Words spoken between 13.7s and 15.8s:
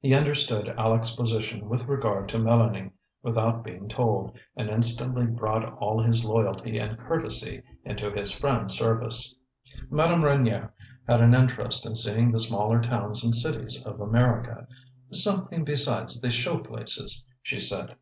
of America; "something